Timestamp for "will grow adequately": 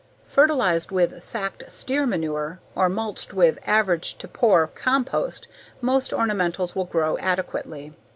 6.75-7.93